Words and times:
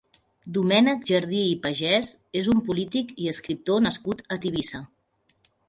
Domènec 0.53 1.05
Jardí 1.09 1.41
i 1.49 1.51
Pagès 1.65 2.09
és 2.43 2.49
un 2.55 2.65
polític 2.71 3.13
i 3.27 3.31
escriptor 3.35 3.87
nascut 3.91 4.27
a 4.37 4.43
Tivissa. 4.47 4.85